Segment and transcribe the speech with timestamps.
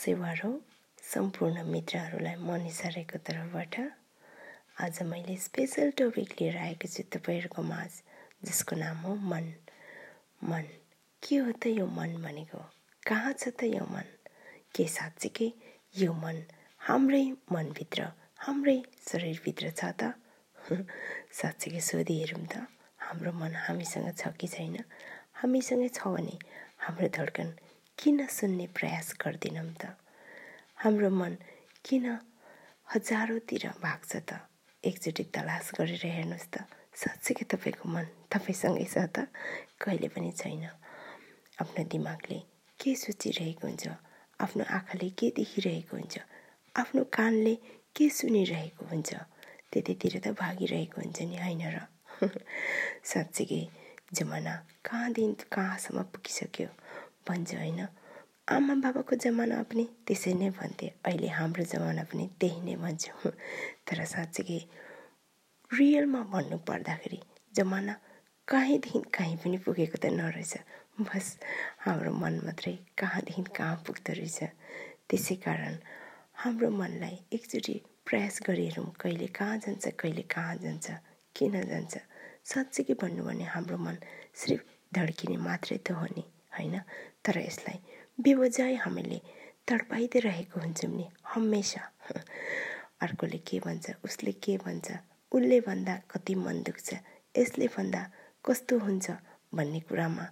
[0.00, 0.50] सेवारो
[1.02, 3.74] सम्पूर्ण मित्रहरूलाई म निसारेको तर्फबाट
[4.80, 7.90] आज मैले स्पेसल टपिक लिएर आएको छु तपाईँहरूको माझ
[8.44, 9.52] जसको नाम हो मन।
[10.42, 10.64] मन
[11.22, 12.58] के हो त यो मन भनेको?
[13.06, 14.08] कहाँ छ त यो मन?
[14.74, 15.52] के साँच्चीकै
[15.94, 16.42] यो मन
[16.88, 18.08] हाम्रै मनभित्र
[18.38, 20.16] हाम्रै शरीरभित्र छ त?
[21.32, 22.64] साँच्चीकै सोधी हेरौँ त।
[22.98, 24.80] हाम्रो मन हामीसँग छ कि छैन?
[25.34, 26.38] हामीसँगै छ भने
[26.78, 27.52] हाम्रो धड्कन
[28.00, 29.92] किन सुन्ने प्रयास गर्दैनौँ त?
[30.76, 31.36] हाम्रो मन
[31.84, 32.04] किन
[32.88, 34.40] हजारौँतिर भाग्छ त?
[34.84, 36.64] एकचोटि तलास गरेर हेर्नुहोस् त।
[36.96, 39.28] साँच्चीकै तपाईँको मन तपाईँसँगै छ त?
[39.76, 40.64] कहिले पनि छैन।
[41.60, 42.38] आफ्नो दिमागले
[42.80, 43.84] के सोचिरहेको हुन्छ?
[44.40, 46.16] आफ्नो आँखाले के देखिरहेको हुन्छ?
[46.76, 47.54] आफ्नो कानले
[47.96, 49.10] के सुनिरहेको हुन्छ?
[49.72, 51.76] त्यतितिर त भागिरहेको हुन्छ नि होइन र?
[53.04, 53.62] साँच्चीकै
[54.12, 54.54] जमाना
[54.88, 56.68] कहाँदेखि कहाँसम्म पुगिसक्यो?
[57.28, 57.86] भन्छ होइन।
[58.50, 63.30] आमा बाबाको जमाना पनि त्यसै नै भन्थे। अहिले हाम्रो जमाना पनि त्यही नै भन्छौँ।
[63.86, 64.58] तर साँच्चीकै
[65.70, 67.20] रियलमा भन्नु पर्दाखेरि
[67.54, 67.94] जमाना
[68.48, 70.54] कहीँदेखि कहीँ पनि पुगेको त नरहेछ।
[71.06, 71.26] बस
[71.84, 74.38] हाम्रो मन मात्रै कहाँदेखि कहाँ पुग्दो रहेछ।
[75.08, 75.74] त्यसै कारण
[76.42, 77.74] हाम्रो मनलाई एकचोटि
[78.06, 80.86] प्रयास गरिहेरौँ कहिले कहाँ जान्छ कहिले कहाँ जान्छ
[81.36, 81.94] किन जान्छ।
[82.50, 83.96] साँच्चीकै भन्नु भने हाम्रो मन
[84.34, 84.60] सिर्फ
[84.94, 86.24] धड्किने मात्रै त हो नि
[86.56, 86.74] होइन?
[87.22, 87.78] तर यसलाई
[88.24, 89.20] बेवजाय हामीले
[89.68, 91.82] तडपाइदिइ रहेको हुन्छौँ नि हमेसा
[93.04, 94.86] अर्कोले के भन्छ उसले के भन्छ
[95.32, 96.88] उसले भन्दा कति मन दुख्छ
[97.34, 98.02] यसले भन्दा
[98.44, 99.10] कस्तो हुन्छ
[99.54, 100.26] भन्ने कुरामा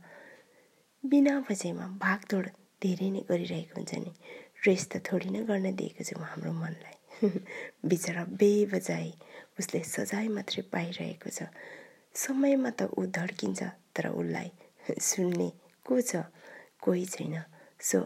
[1.04, 2.46] बिना वजहमा भागदौड
[2.82, 4.12] धेरै नै गरिरहेको हुन्छ नि।
[4.66, 6.96] रेस्ट त थोरै नै गर्न दिएको छौँ हाम्रो मनलाई।
[7.90, 9.08] बिचरा बेवजाय
[9.58, 11.38] उसले सजाय मात्रै पाइरहेको छ।
[12.14, 13.60] समयमा त ऊ धड्किन्छ
[13.94, 14.48] तर उसलाई
[15.10, 15.48] सुन्ने
[15.86, 16.12] को छ
[16.82, 17.34] कोही छैन।
[17.80, 17.98] सो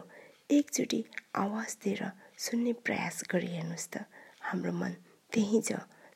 [0.49, 1.03] एकचोटि
[1.35, 2.01] आवाज दिएर
[2.37, 4.05] सुन्ने प्रयास गरिहेर्नुहोस् त।
[4.41, 4.93] हाम्रो मन
[5.33, 5.71] त्यहीँ छ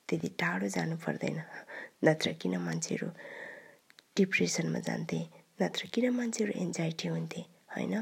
[0.07, 1.41] त्यति टाढो जानु पर्दैन।
[2.05, 3.07] नत्र किन मान्छेहरू
[4.17, 5.19] डिप्रेसनमा जान्थे
[5.61, 7.41] नत्र किन मान्छेहरू एन्जाइटी हुन्थे
[7.73, 7.95] होइन?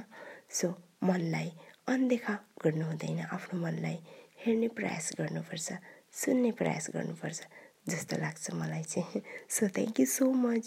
[0.49, 0.67] सो
[1.03, 1.49] मनलाई
[1.87, 3.97] अनदेखा गर्नु हुँदैन आफ्नो मनलाई
[4.43, 5.67] हेर्ने प्रयास गर्नुपर्छ
[6.11, 7.39] सुन्ने प्रयास गर्नुपर्छ
[7.89, 9.21] जस्तो लाग्छ मलाई चाहिँ।
[9.55, 10.65] So thank you so much